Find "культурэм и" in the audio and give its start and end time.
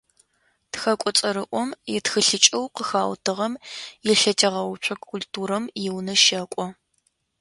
5.09-5.87